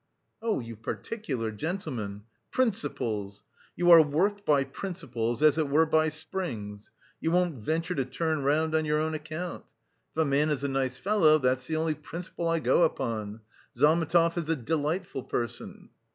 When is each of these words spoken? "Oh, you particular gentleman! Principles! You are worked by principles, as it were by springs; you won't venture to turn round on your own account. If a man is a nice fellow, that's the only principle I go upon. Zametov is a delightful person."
"Oh, 0.41 0.59
you 0.59 0.75
particular 0.77 1.51
gentleman! 1.51 2.23
Principles! 2.49 3.43
You 3.75 3.91
are 3.91 4.01
worked 4.01 4.47
by 4.47 4.63
principles, 4.63 5.43
as 5.43 5.59
it 5.59 5.69
were 5.69 5.85
by 5.85 6.09
springs; 6.09 6.89
you 7.19 7.29
won't 7.29 7.63
venture 7.63 7.93
to 7.93 8.03
turn 8.03 8.41
round 8.41 8.73
on 8.73 8.83
your 8.83 8.99
own 8.99 9.13
account. 9.13 9.63
If 10.15 10.23
a 10.23 10.25
man 10.25 10.49
is 10.49 10.63
a 10.63 10.67
nice 10.67 10.97
fellow, 10.97 11.37
that's 11.37 11.67
the 11.67 11.75
only 11.75 11.93
principle 11.93 12.49
I 12.49 12.57
go 12.57 12.81
upon. 12.81 13.41
Zametov 13.77 14.39
is 14.39 14.49
a 14.49 14.55
delightful 14.55 15.21
person." 15.21 15.89